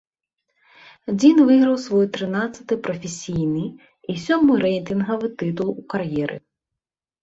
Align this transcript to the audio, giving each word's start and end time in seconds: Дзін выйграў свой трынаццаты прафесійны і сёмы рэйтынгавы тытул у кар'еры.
Дзін 1.17 1.37
выйграў 1.49 1.75
свой 1.85 2.09
трынаццаты 2.17 2.73
прафесійны 2.89 3.65
і 3.69 4.13
сёмы 4.27 4.51
рэйтынгавы 4.67 5.27
тытул 5.39 5.69
у 5.79 5.91
кар'еры. 5.95 6.37